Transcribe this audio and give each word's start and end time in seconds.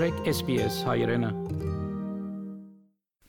մտրեք 0.00 0.28
SPS 0.30 0.76
հայրենը 0.88 1.28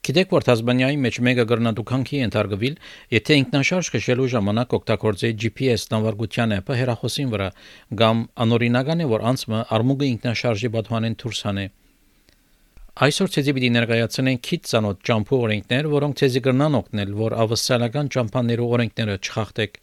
Գիտեք 0.07 0.29
որ 0.31 0.45
Թազմանիայի 0.47 0.99
մեջ 1.03 1.17
մեգա 1.27 1.43
գրնադուքանքի 1.49 2.21
ընթարգվել, 2.27 2.77
եթե 3.11 3.37
ինքնաշարժ 3.41 3.89
քշելու 3.95 4.27
ժամանակ 4.33 4.75
օգտագործի 4.77 5.33
GPS 5.41 5.83
նավարգության 5.91 6.55
appը 6.61 6.77
հեռախոսին 6.79 7.33
վրա, 7.35 7.49
կամ 7.99 8.23
անօրինական 8.45 9.03
է 9.03 9.09
որ 9.11 9.27
անցումը 9.33 9.61
արմուգը 9.75 10.09
ինքնաշարժի 10.15 10.71
բաթուանեն 10.79 11.19
դուրս 11.19 11.43
հանե։ 11.51 11.67
Այսօր 13.03 13.35
ցեզի 13.35 13.55
պիտի 13.59 13.71
ներկայացնեն 13.75 14.41
քիչ 14.47 14.61
ցանոթ 14.71 15.05
ջամփու 15.11 15.41
օրենքներ, 15.51 15.91
որոնք 15.91 16.21
ցեզի 16.23 16.45
կրնան 16.47 16.79
օգնել, 16.79 17.15
որ 17.19 17.39
ավսալական 17.51 18.15
ջամփաներու 18.15 18.71
օրենքները 18.79 19.19
չխախտեք։ 19.19 19.81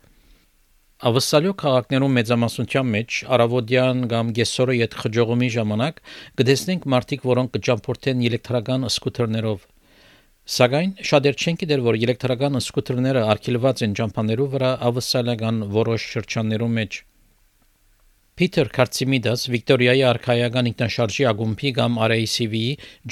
Ավսալյո 0.98 1.52
քաղաքներում 1.62 2.16
մեծամասնության 2.18 2.88
մեջ 2.92 3.16
արավոդյան 3.34 3.98
կամ 4.10 4.30
գեսորը 4.34 4.74
յետ 4.78 4.96
խջողումի 5.02 5.50
ժամանակ 5.54 6.00
կդեսնենք 6.40 6.88
մարդիկ, 6.94 7.26
որոնք 7.30 7.52
կճամփորդեն 7.56 8.24
էլեկտրական 8.30 8.88
սկուտերներով։ 8.88 9.62
Սակայն 10.58 10.96
շատեր 11.12 11.38
չեն 11.38 11.60
գիտեր, 11.62 11.84
որ 11.86 12.00
էլեկտրական 12.02 12.58
սկուտերները 12.64 13.22
արգելված 13.30 13.84
են 13.86 13.94
ջամփաներու 14.00 14.48
վրա 14.58 14.72
ավսալական 14.90 15.62
որոշ 15.78 16.08
շրջաններում 16.18 16.76
մեջ։ 16.82 17.00
Peter 18.38 18.68
Kartsimidas 18.70 19.48
Վիկտորիայի 19.50 20.02
արխայական 20.06 20.68
ինքնաշարժի 20.70 21.24
ագումբի 21.26 21.72
կամ 21.78 21.96
RACV-ի 22.12 22.60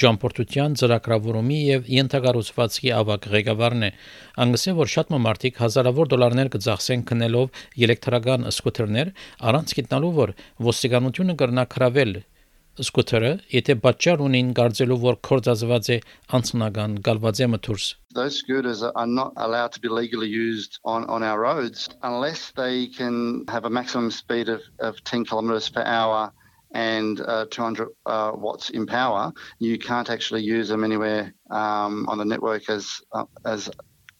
ջամփորդության 0.03 0.77
ծրագրավորումի 0.81 1.57
եւ 1.67 1.89
յենթագարուցվածքի 1.95 2.93
ավակ 2.99 3.27
ղեկավարն 3.33 3.83
է։ 3.89 3.91
Անգսե 4.45 4.75
որ 4.79 4.91
շատ 4.93 5.11
մարդիկ 5.25 5.59
հազարավոր 5.65 6.11
դոլարներ 6.15 6.51
կձախսեն 6.55 7.03
քնելով 7.11 7.61
էլեկտրական 7.89 8.49
սկուտերներ 8.55 9.13
առանց 9.51 9.75
գտնալու 9.81 10.15
որ 10.23 10.35
ոստիկանությունը 10.71 11.37
կրնա 11.43 11.67
քրավել 11.75 12.15
սկուտերը, 12.80 13.30
եթե 13.52 13.74
պատճառ 13.84 14.22
ունին 14.24 14.52
գարձելու 14.56 14.96
որ 15.02 15.16
կորցածված 15.28 15.88
է 15.92 15.96
անցնական 16.38 16.94
գալվածեմը 17.08 17.58
դուրս 17.66 17.88
Those 18.18 18.38
scooters 18.38 18.82
are 18.82 19.06
not 19.06 19.32
allowed 19.36 19.72
to 19.72 19.80
be 19.80 19.88
legally 19.88 20.28
used 20.28 20.78
on, 20.84 21.04
on 21.04 21.22
our 21.22 21.40
roads 21.40 21.90
unless 22.02 22.50
they 22.56 22.86
can 22.86 23.44
have 23.48 23.66
a 23.66 23.70
maximum 23.70 24.10
speed 24.10 24.48
of, 24.48 24.62
of 24.80 25.02
10 25.04 25.24
kilometres 25.26 25.68
per 25.68 25.82
hour 25.82 26.32
and 26.74 27.20
uh, 27.20 27.44
200 27.50 27.88
uh, 28.06 28.32
watts 28.34 28.70
in 28.70 28.86
power. 28.86 29.32
You 29.58 29.78
can't 29.78 30.08
actually 30.08 30.42
use 30.42 30.68
them 30.68 30.84
anywhere 30.84 31.34
um, 31.50 32.08
on 32.08 32.16
the 32.16 32.24
network 32.24 32.70
as 32.70 33.02
uh, 33.12 33.24
as 33.44 33.70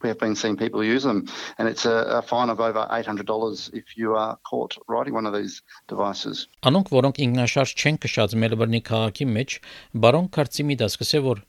we 0.02 0.10
have 0.10 0.20
been 0.20 0.36
seeing 0.36 0.56
people 0.58 0.84
use 0.84 1.04
them, 1.04 1.26
and 1.58 1.68
it's 1.68 1.86
a, 1.86 2.20
a 2.20 2.22
fine 2.22 2.50
of 2.50 2.60
over 2.60 2.88
$800 2.92 3.74
if 3.74 3.98
you 3.98 4.16
are 4.16 4.38
caught 4.44 4.78
riding 4.88 5.14
one 5.14 5.26
of 5.26 5.34
these 5.34 5.62
devices. 5.88 6.48
Անոնք, 6.68 6.92
որոնք 6.94 7.22
ինքնաշարժ 7.26 7.76
չեն 7.82 8.00
քշած 8.06 8.36
Մելբուրնի 8.44 8.82
քաղաքի 8.90 9.30
մեջ, 9.34 9.60
բարոն 10.06 10.32
Կարծիմի 10.38 10.78
դասկսե 10.84 11.22
որ 11.28 11.44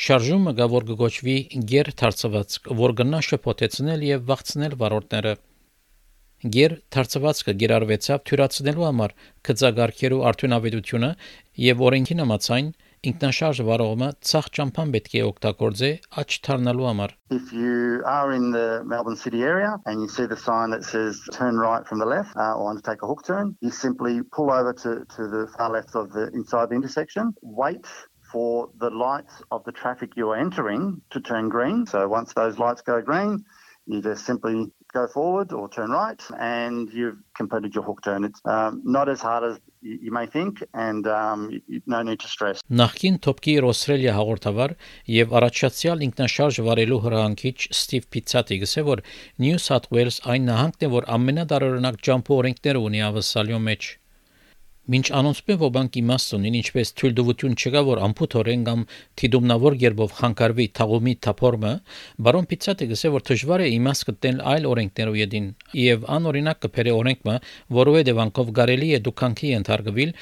շարժումը 0.00 0.52
գա 0.56 0.66
որ 0.72 0.88
կգոչվի 0.90 1.36
գեր 1.70 1.88
դարձված, 2.00 2.58
որ 2.80 2.92
գնա 3.00 3.22
շփոթեցնել 3.26 4.04
եւ 4.06 4.22
վախցնել 4.30 4.76
վարորդները։ 4.80 5.32
Գեր 6.54 6.74
դարձվածքը 6.94 7.52
գերարվեցավ 7.60 8.22
թյուրացնելու 8.30 8.86
համար 8.86 9.12
քծագարքերու 9.44 10.20
արդյունավետությունը 10.30 11.10
եւ 11.64 11.82
օրենքին 11.90 12.22
համաձայն 12.24 12.70
ինքնաշարժ 13.09 13.59
վարողը 13.67 14.07
ցախ 14.29 14.47
ճամփան 14.57 14.93
պետք 14.95 15.15
է 15.19 15.21
օգտագործե 15.25 15.89
աճ 16.21 16.37
թարնալու 16.47 16.87
համար 16.89 17.13
If 17.37 17.51
you 17.53 18.01
are 18.05 18.31
in 18.37 18.51
the 18.55 18.83
Melbourne 18.93 19.19
city 19.23 19.43
area 19.43 19.75
and 19.85 20.01
you 20.01 20.07
see 20.15 20.25
the 20.25 20.37
sign 20.37 20.73
that 20.75 20.83
says 20.83 21.21
turn 21.37 21.57
right 21.57 21.85
from 21.87 21.99
the 21.99 22.09
left 22.13 22.35
uh, 22.35 22.53
or 22.55 22.65
want 22.65 22.83
to 22.83 22.89
take 22.89 23.03
a 23.03 23.07
hook 23.07 23.23
turn, 23.25 23.55
you 23.61 23.71
simply 23.71 24.21
pull 24.37 24.51
over 24.51 24.73
to, 24.83 25.05
to 25.15 25.27
the 25.35 25.47
far 25.57 25.69
left 25.71 25.95
of 25.95 26.11
the 26.13 26.27
inside 26.33 26.69
the 26.69 26.75
intersection, 26.75 27.33
wait 27.41 27.85
for 28.31 28.69
the 28.79 28.89
lights 28.89 29.41
of 29.51 29.63
the 29.65 29.71
traffic 29.71 30.11
you 30.15 30.29
are 30.31 30.37
entering 30.37 31.01
to 31.11 31.21
turn 31.21 31.49
green. 31.49 31.85
So 31.85 32.07
once 32.07 32.33
those 32.33 32.57
lights 32.57 32.81
go 32.81 33.01
green, 33.01 33.45
you 33.85 34.01
just 34.01 34.25
simply 34.25 34.71
go 34.93 35.07
forward 35.07 35.51
or 35.51 35.69
turn 35.69 35.91
right 35.91 36.21
and 36.39 36.89
you've 36.91 37.17
completed 37.35 37.75
your 37.75 37.83
hook 37.83 38.01
turn. 38.03 38.23
It's 38.23 38.41
um, 38.45 38.81
not 38.83 39.09
as 39.09 39.21
hard 39.21 39.43
as 39.43 39.59
you 39.82 40.10
may 40.12 40.26
think 40.26 40.62
and 40.74 41.06
um, 41.06 41.60
no 41.86 42.02
need 42.02 42.20
to 42.20 42.28
stress. 42.28 42.60
Նախքին 42.70 43.16
Gear 43.44 43.64
Australia 43.64 44.12
հաղորդավար 44.18 44.74
եւ 45.14 45.32
առաջացյալ 45.40 46.04
ինքնաշարժ 46.06 46.60
վարելու 46.66 47.00
հրանքիչ 47.06 47.56
Ստիվ 47.76 48.08
Պիցատի 48.14 48.60
գսե 48.64 48.84
որ 48.90 49.02
New 49.46 49.56
South 49.58 49.88
Wales 49.94 50.20
այն 50.24 50.46
նահանգն 50.50 50.86
է 50.86 50.92
որ 50.96 51.08
ամենադարօրինակ 51.16 52.00
ջամփ 52.08 52.32
օրենքները 52.40 52.84
ունի 52.90 53.04
ավսալյո 53.08 53.62
մեջ 53.70 53.90
Մինչ 54.90 55.04
անոնցմե 55.14 55.54
ոբանք 55.60 55.96
իմաստ 56.00 56.32
ունին, 56.34 56.54
ինչպես 56.58 56.88
թույլտվություն 56.98 57.52
չկա, 57.60 57.80
որ 57.86 58.00
ամփոփորեն 58.06 58.62
կամ 58.66 58.80
թիդումնավոր 59.20 59.74
երբով 59.82 60.14
խանգարվի 60.18 60.64
թաղումի 60.78 61.12
թափորմը, 61.26 61.70
բարոն 62.26 62.48
Պիցատը 62.50 62.88
գսե 62.90 63.12
որ 63.14 63.24
դժվար 63.30 63.62
է 63.62 63.68
իմաստ 63.76 64.06
գտնել 64.08 64.40
այլ 64.50 64.66
օրենքներով 64.70 65.18
յետին, 65.20 65.46
եւ 65.78 66.08
անօրինակ 66.16 66.60
կփերի 66.66 66.94
օրենքը, 66.96 67.36
որովհետեւ 67.78 68.22
անկով 68.24 68.50
գարելի 68.58 68.88
է 68.90 69.00
դուքանքի 69.06 69.52
ընթարգվել, 69.60 70.14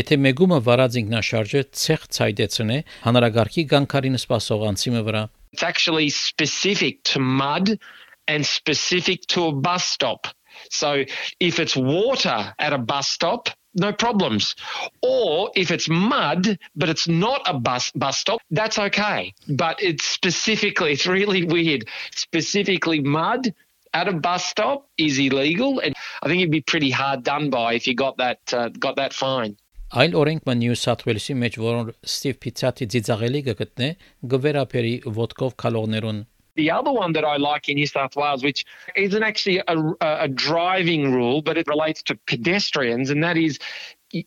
եթե 0.00 0.18
մեգումը 0.24 0.60
վարած 0.70 0.96
ինքնաշարժը 1.04 1.62
ցեղ 1.84 2.06
ցայտեցնե 2.16 2.78
հանրագարքի 3.04 3.66
գանքարին 3.74 4.20
սպասող 4.24 4.64
անցիմը 4.72 5.02
վրա 5.10 5.24
It's 5.54 5.62
actually 5.62 6.08
specific 6.08 7.04
to 7.12 7.20
mud 7.20 7.78
and 8.26 8.44
specific 8.44 9.20
to 9.28 9.44
a 9.44 9.52
bus 9.52 9.84
stop. 9.84 10.26
So 10.70 11.04
if 11.38 11.60
it's 11.60 11.76
water 11.76 12.54
at 12.58 12.72
a 12.72 12.78
bus 12.78 13.06
stop, 13.08 13.50
no 13.74 13.92
problems. 13.92 14.54
Or 15.02 15.50
if 15.54 15.70
it's 15.70 15.88
mud, 15.88 16.58
but 16.76 16.88
it's 16.88 17.08
not 17.08 17.42
a 17.46 17.54
bus 17.54 17.90
bus 17.92 18.18
stop, 18.18 18.40
that's 18.50 18.78
okay. 18.78 19.34
But 19.48 19.82
it's 19.82 20.04
specifically, 20.04 20.92
it's 20.92 21.06
really 21.06 21.44
weird. 21.44 21.88
Specifically, 22.14 23.00
mud 23.00 23.54
at 23.92 24.08
a 24.08 24.12
bus 24.12 24.44
stop 24.44 24.88
is 24.98 25.18
illegal, 25.18 25.80
and 25.80 25.94
I 26.22 26.28
think 26.28 26.40
you'd 26.40 26.50
be 26.50 26.60
pretty 26.60 26.90
hard 26.90 27.22
done 27.22 27.50
by 27.50 27.74
if 27.74 27.86
you 27.86 27.94
got 27.94 28.16
that 28.18 28.40
uh, 28.52 28.68
got 28.68 28.96
that 28.96 29.12
fine. 29.12 29.56
Այլ 29.94 30.14
օրենքը 30.18 30.54
Նյու 30.58 30.74
Սաթ 30.80 31.02
Ուելսի 31.06 31.34
մեջ, 31.38 31.56
որոնց 31.62 31.90
Ստիվ 32.08 32.38
Պիցատի 32.42 32.86
ծիծաղելի 32.94 33.42
կգտնե, 33.48 33.90
գվերապերի 34.32 34.94
ոդկով 35.18 35.52
քալողներուն 35.62 36.18
The 36.56 36.70
other 36.70 36.92
one 36.92 37.12
that 37.14 37.24
I 37.24 37.36
like 37.36 37.68
in 37.68 37.76
New 37.76 37.86
South 37.86 38.16
Wales, 38.16 38.44
which 38.44 38.64
isn't 38.96 39.22
actually 39.22 39.62
a, 39.66 39.76
a 40.00 40.28
driving 40.28 41.12
rule, 41.12 41.42
but 41.42 41.58
it 41.58 41.66
relates 41.66 42.02
to 42.04 42.18
pedestrians, 42.26 43.10
and 43.10 43.22
that 43.24 43.36
is 43.36 43.58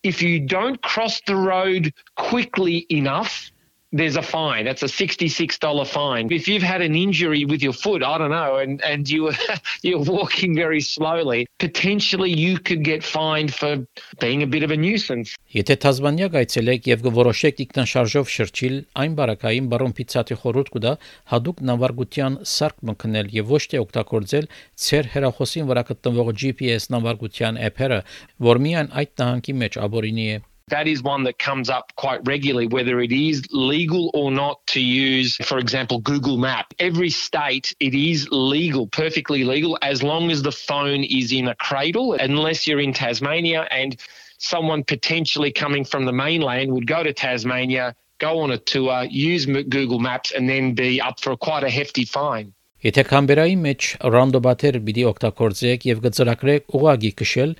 if 0.04 0.22
you 0.22 0.40
don't 0.40 0.82
cross 0.82 1.22
the 1.22 1.36
road 1.36 1.94
quickly 2.16 2.86
enough, 2.90 3.52
there's 3.98 4.16
a 4.16 4.22
fine. 4.22 4.66
That's 4.66 4.84
a 4.84 4.86
$66 4.86 5.88
fine. 5.88 6.32
If 6.32 6.48
you've 6.48 6.64
had 6.64 6.82
an 6.82 6.96
injury 6.96 7.46
with 7.46 7.62
your 7.62 7.74
foot, 7.74 8.04
I 8.04 8.18
don't 8.18 8.32
know, 8.32 8.58
and, 8.58 8.82
and 8.84 9.10
you, 9.10 9.32
you're 9.82 10.04
walking 10.04 10.56
very 10.56 10.82
slowly, 10.82 11.48
potentially 11.60 12.32
you 12.32 12.60
could 12.60 12.84
get 12.84 13.04
fined 13.04 13.54
for 13.54 13.86
being 14.20 14.44
a 14.44 14.48
bit 14.48 14.64
of 14.64 14.72
a 14.72 14.78
nuisance. 14.78 15.36
Եթե 15.58 15.78
Թազմանիա 15.84 16.28
գայցելեք 16.34 16.90
եւ 16.92 17.06
գորոշեք 17.08 17.62
ինքնաշարժով 17.64 18.32
շրջիլ, 18.34 18.76
այն 19.02 19.14
բարակային 19.18 19.70
բարոն 19.72 19.96
Պիցատի 19.98 20.38
խորհուրդ 20.42 20.72
կուտա 20.76 20.94
հadoop 21.32 21.64
նավարգության 21.70 22.36
սարք 22.52 22.84
մկնել 22.92 23.32
եւ 23.38 23.56
ոչ 23.56 23.64
թե 23.72 23.82
օգտագործել 23.86 24.52
ցեր 24.88 25.10
հերախոսին 25.16 25.72
վրա 25.72 25.86
գտնվող 25.94 26.34
GPS 26.44 26.92
նավարգության 26.94 27.62
app-ը, 27.70 28.04
որ 28.52 28.62
միայն 28.68 28.94
այդ 29.02 29.16
տահանքի 29.24 29.58
մեջ 29.64 29.82
աբորինի 29.88 30.28
է 30.36 30.38
that 30.69 30.89
is 30.89 31.03
one 31.03 31.25
that 31.25 31.39
comes 31.39 31.69
up 31.69 31.93
quite 31.97 32.21
regularly, 32.27 32.67
whether 32.67 33.01
it 33.01 33.13
is 33.13 33.43
legal 33.51 34.11
or 34.15 34.31
not 34.31 34.67
to 34.69 34.81
use, 34.81 35.37
for 35.45 35.59
example, 35.59 35.99
Google 35.99 36.39
Map. 36.39 36.73
Every 36.79 37.11
state, 37.11 37.75
it 37.79 37.95
is 37.95 38.27
legal, 38.31 38.87
perfectly 38.87 39.45
legal, 39.45 39.79
as 39.83 40.03
long 40.03 40.31
as 40.31 40.43
the 40.43 40.53
phone 40.53 41.05
is 41.05 41.31
in 41.33 41.49
a 41.49 41.55
cradle, 41.57 42.15
unless 42.15 42.67
you're 42.67 42.81
in 42.81 42.95
Tasmania 42.95 43.69
and 43.71 43.97
someone 44.39 44.83
potentially 44.83 45.53
coming 45.53 45.85
from 45.85 46.07
the 46.07 46.13
mainland 46.13 46.73
would 46.73 46.87
go 46.87 47.03
to 47.03 47.13
Tasmania, 47.13 47.95
go 48.19 48.41
on 48.41 48.51
a 48.51 48.59
tour, 48.59 49.05
use 49.05 49.47
Google 49.47 49.99
Maps, 49.99 50.33
and 50.33 50.49
then 50.49 50.75
be 50.75 51.01
up 51.01 51.21
for 51.21 51.37
quite 51.37 51.65
a 51.65 51.71
hefty 51.71 52.05
fine. 52.05 52.55
Եթե 52.83 53.03
կամբերայի 53.07 53.57
մեջ 53.63 53.89
ռանդոմատեր 54.11 54.77
պիտի 54.87 55.03
օգտագործեք 55.07 55.85
եւ 55.87 56.01
գծրակրեք 56.03 56.73
ուղագի 56.75 57.11
քշել, 57.21 57.53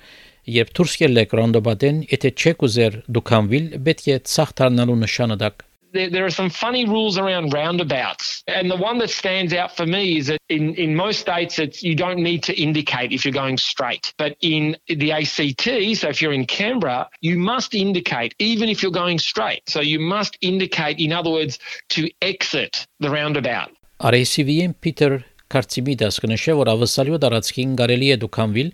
there, 5.92 6.24
are 6.26 6.30
some 6.30 6.50
funny 6.50 6.84
rules 6.84 7.16
around 7.16 7.52
roundabouts. 7.52 8.44
And 8.46 8.70
the 8.70 8.76
one 8.76 8.98
that 8.98 9.08
stands 9.08 9.54
out 9.54 9.74
for 9.74 9.86
me 9.86 10.18
is 10.18 10.26
that 10.26 10.38
in, 10.50 10.74
in 10.74 10.94
most 10.94 11.20
states, 11.20 11.58
it's, 11.58 11.82
you 11.82 11.94
don't 11.94 12.18
need 12.18 12.42
to 12.42 12.60
indicate 12.60 13.12
if 13.12 13.24
you're 13.24 13.32
going 13.32 13.56
straight. 13.56 14.12
But 14.18 14.36
in 14.42 14.76
the 14.86 15.12
ACT, 15.12 15.62
so 15.96 16.08
if 16.08 16.20
you're 16.20 16.32
in 16.32 16.44
Canberra, 16.44 17.08
you 17.22 17.38
must 17.38 17.74
indicate 17.74 18.34
even 18.38 18.68
if 18.68 18.82
you're 18.82 18.92
going 18.92 19.18
straight. 19.18 19.62
So 19.68 19.80
you 19.80 19.98
must 19.98 20.36
indicate, 20.42 20.98
in 20.98 21.12
other 21.12 21.30
words, 21.30 21.58
to 21.90 22.10
exit 22.20 22.86
the 23.00 23.10
roundabout. 23.10 23.70
RACVM 24.00 24.74
Peter 24.80 25.24
Կարծիմիդաս 25.54 26.16
կնշե, 26.22 26.54
որ 26.58 26.70
ավսալյո 26.74 27.18
դարածքին 27.24 27.70
կարելի 27.80 28.08
է 28.14 28.16
դուքանվիլ, 28.24 28.68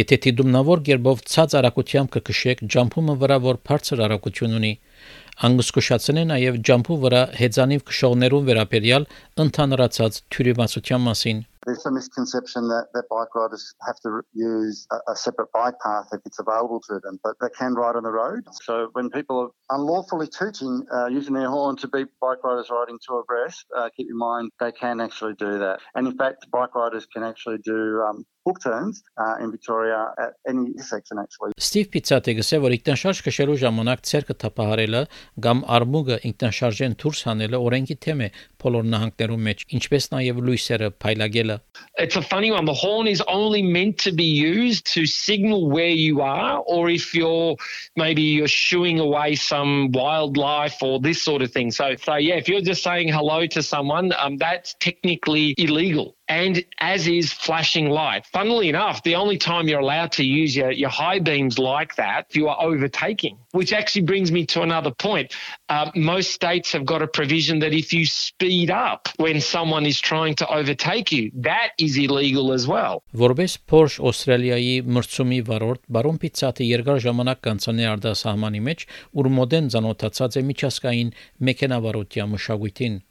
եթե 0.00 0.18
դիտումնավոր 0.26 0.82
գերբով 0.88 1.24
ցած 1.32 1.56
արագությամբ 1.60 2.12
կքշեք 2.16 2.62
ջամփումը 2.74 3.16
վրա, 3.22 3.38
որ 3.50 3.58
բարձր 3.70 4.02
արագություն 4.06 4.56
ունի։ 4.60 4.72
Անգսկուշացնե 5.50 6.24
նաև 6.30 6.60
ջամփու 6.70 6.98
վրա 7.06 7.22
հեծանիվ 7.40 7.84
քշողներուն 7.90 8.46
վերաբերյալ 8.50 9.06
ընդհանրացած 9.46 10.20
թյուրիմացության 10.36 11.04
մասին 11.10 11.42
There's 11.70 11.86
a 11.86 11.92
misconception 11.92 12.66
that, 12.66 12.88
that 12.94 13.04
bike 13.08 13.32
riders 13.32 13.74
have 13.86 13.94
to 14.00 14.22
use 14.32 14.88
a, 14.90 15.12
a, 15.12 15.14
separate 15.14 15.52
bike 15.52 15.74
path 15.84 16.06
if 16.12 16.20
it's 16.24 16.40
available 16.40 16.80
to 16.88 16.98
them, 16.98 17.20
but 17.22 17.34
they 17.40 17.46
can 17.56 17.74
ride 17.74 17.94
on 17.94 18.02
the 18.02 18.10
road. 18.10 18.42
So 18.62 18.88
when 18.94 19.08
people 19.08 19.52
are 19.70 19.76
unlawfully 19.76 20.26
tooting, 20.26 20.84
uh, 20.92 21.06
using 21.06 21.34
their 21.34 21.48
horn 21.48 21.76
to 21.76 21.86
beat 21.86 22.08
bike 22.20 22.42
riders 22.42 22.70
riding 22.72 22.98
two 23.06 23.14
abreast, 23.14 23.66
uh, 23.76 23.88
keep 23.96 24.08
in 24.10 24.18
mind 24.18 24.50
they 24.58 24.72
can 24.72 25.00
actually 25.00 25.34
do 25.34 25.60
that. 25.60 25.78
And 25.94 26.08
in 26.08 26.16
fact, 26.16 26.50
bike 26.50 26.74
riders 26.74 27.06
can 27.06 27.22
actually 27.22 27.58
do 27.58 28.02
um, 28.02 28.24
hook 28.46 28.60
turns 28.62 29.02
uh, 29.18 29.36
in 29.42 29.50
Victoria 29.50 30.12
at 30.18 30.32
any 30.48 30.66
intersection 30.66 31.18
actually. 31.18 31.52
Steve 31.58 31.90
Pizzate 31.92 32.32
գսե 32.38 32.60
որ 32.64 32.76
ինքնաշարժ 32.78 33.22
քշելու 33.26 33.56
ժամանակ 33.62 34.04
ցերկը 34.10 34.36
թափահարելը 34.44 35.02
կամ 35.46 35.62
արմուգը 35.76 36.18
ինքնաշարժեն 36.30 36.96
դուրս 37.02 37.22
հանելը 37.28 37.60
օրենքի 37.66 37.96
թեմ 38.06 38.24
է 38.26 38.28
բոլոր 38.64 38.86
նահանգներում 38.94 39.44
մեջ, 39.48 39.64
ինչպես 39.78 40.08
նաև 40.14 40.40
լույսերը 40.48 40.90
փայլագելը։ 41.04 41.58
It's 42.04 42.16
a 42.16 42.22
funny 42.22 42.50
one. 42.50 42.64
The 42.64 42.74
horn 42.74 43.06
is 43.06 43.22
only 43.28 43.62
meant 43.62 43.98
to 44.04 44.12
be 44.12 44.24
used 44.24 44.86
to 44.94 45.06
signal 45.06 45.68
where 45.70 45.94
you 46.06 46.20
are 46.20 46.62
or 46.66 46.88
if 46.88 47.14
you're 47.14 47.56
maybe 47.96 48.22
you're 48.22 48.48
shooing 48.48 49.00
away 49.00 49.34
some 49.34 49.92
wildlife 49.92 50.82
or 50.82 51.00
this 51.00 51.22
sort 51.22 51.42
of 51.42 51.52
thing. 51.52 51.70
So 51.70 51.94
so 51.96 52.16
yeah, 52.16 52.36
if 52.36 52.48
you're 52.48 52.60
just 52.60 52.82
saying 52.82 53.08
hello 53.08 53.46
to 53.46 53.62
someone, 53.62 54.12
um, 54.18 54.36
that's 54.36 54.74
technically 54.80 55.54
illegal 55.58 56.16
and 56.29 56.63
as 56.79 57.07
is 57.07 57.31
flashing 57.31 57.89
light. 57.89 58.25
Funnily 58.25 58.69
enough, 58.69 59.03
the 59.03 59.15
only 59.15 59.37
time 59.37 59.67
you're 59.67 59.79
allowed 59.79 60.11
to 60.13 60.23
use 60.23 60.55
your, 60.55 60.71
your 60.71 60.89
high 60.89 61.19
beams 61.19 61.59
like 61.59 61.95
that, 61.95 62.35
you 62.35 62.47
are 62.47 62.57
overtaking, 62.61 63.37
which 63.51 63.71
actually 63.73 64.01
brings 64.01 64.31
me 64.31 64.45
to 64.47 64.61
another 64.61 64.91
point. 64.91 65.33
Uh, 65.69 65.91
most 65.95 66.31
states 66.31 66.71
have 66.71 66.85
got 66.85 67.01
a 67.01 67.07
provision 67.07 67.59
that 67.59 67.73
if 67.73 67.93
you 67.93 68.05
speed 68.05 68.71
up 68.71 69.07
when 69.17 69.39
someone 69.39 69.85
is 69.85 69.99
trying 69.99 70.35
to 70.35 70.47
overtake 70.49 71.11
you, 71.11 71.31
that 71.35 71.69
is 71.79 71.97
illegal 71.97 72.51
as 72.51 72.67
well. 72.67 73.03
Որպես 73.13 73.57
Porsche 73.69 74.01
Australia-ի 74.01 74.81
մրցումի 74.85 75.41
վարորդ 75.49 75.83
Բարոն 75.95 76.21
Պիցատը 76.21 76.69
երկար 76.69 77.01
ժամանակ 77.05 77.41
կանցանի 77.45 77.89
արտասահմանի 77.95 78.61
մեջ, 78.69 78.87
ուր 79.15 79.33
մոդեն 79.39 79.73
ցանոթացած 79.75 80.39
է 80.41 80.45
միջազգային 80.51 81.11
մեքենավարության 81.49 82.33
մշակույթին 82.35 83.03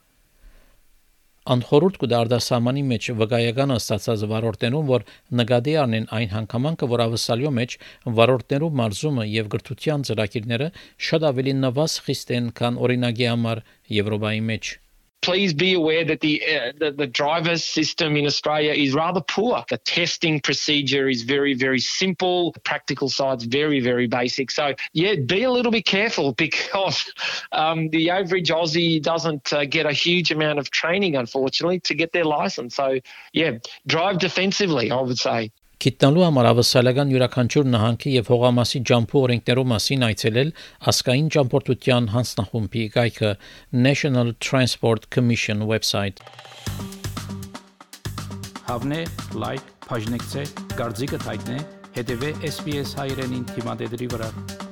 անխորուրդ 1.53 1.99
կդարդասամանի 2.03 2.83
մեջ 2.89 3.09
վկայական 3.21 3.75
ստացած 3.75 4.25
վարորդներուն, 4.33 4.89
որ 4.89 5.05
նկատի 5.41 5.77
առնեն 5.83 6.09
այն 6.19 6.33
հանգամանքը, 6.35 6.91
որ 6.95 7.05
ավսալյո 7.05 7.53
մեջ 7.59 7.77
վարորդներու 8.19 8.73
մարզումը 8.81 9.25
եւ 9.29 9.49
գրթության 9.55 10.05
ծրագիրները 10.09 10.69
շատ 11.09 11.29
ավելի 11.31 11.55
նվազ 11.63 11.97
խիստ 12.09 12.37
են, 12.39 12.53
քան 12.59 12.83
օրինագի 12.85 13.31
համար 13.33 13.65
Եվրոպայի 13.99 14.45
մեջ 14.51 14.75
please 15.21 15.53
be 15.53 15.73
aware 15.73 16.05
that 16.05 16.21
the, 16.21 16.41
uh, 16.43 16.71
the, 16.77 16.91
the 16.91 17.07
driver's 17.07 17.63
system 17.63 18.15
in 18.15 18.25
Australia 18.25 18.71
is 18.71 18.93
rather 18.93 19.21
poor. 19.21 19.63
The 19.69 19.77
testing 19.77 20.39
procedure 20.39 21.09
is 21.09 21.23
very 21.23 21.53
very 21.53 21.79
simple. 21.79 22.51
The 22.51 22.59
practical 22.61 23.09
side's 23.09 23.45
very 23.45 23.79
very 23.79 24.07
basic. 24.07 24.51
So 24.51 24.73
yeah, 24.93 25.15
be 25.15 25.43
a 25.43 25.51
little 25.51 25.71
bit 25.71 25.85
careful 25.85 26.33
because 26.37 27.11
um, 27.51 27.89
the 27.89 28.09
average 28.09 28.49
Aussie 28.49 29.01
doesn't 29.01 29.51
uh, 29.53 29.65
get 29.65 29.85
a 29.85 29.93
huge 29.93 30.31
amount 30.31 30.59
of 30.59 30.71
training, 30.71 31.15
unfortunately, 31.15 31.79
to 31.81 31.93
get 31.93 32.11
their 32.13 32.25
license. 32.25 32.75
So 32.75 32.99
yeah, 33.33 33.57
drive 33.87 34.19
defensively. 34.19 34.91
I 34.91 35.01
would 35.01 35.19
say. 35.19 35.51
Գիտնալու 35.79 36.23
համար 36.25 36.47
ավսալական 36.49 37.11
յուրաքանչյուր 37.13 37.67
նահանգի 37.71 38.11
եւ 38.17 38.31
հողամասի 38.33 38.81
ջամփու 38.89 39.21
օրենքներով 39.27 39.69
մասին 39.71 40.03
այցելել 40.09 40.51
ասկային 40.91 41.29
ճամփորդության 41.35 42.09
հանձնախումբի 42.15 42.83
գայքը 42.97 43.31
National 43.87 44.35
Transport 44.43 45.07
Commission 45.15 45.63
website. 45.71 46.19
Հավնե 48.67 49.01
լայք, 49.39 49.75
բաժնեկցե, 49.87 50.43
դարձիկը 50.75 51.21
թայտնե, 51.23 51.61
հետեւե 51.95 52.33
SPS 52.51 52.97
հայրենին 52.99 53.47
թիմադեդի 53.55 54.15
վրա 54.17 54.68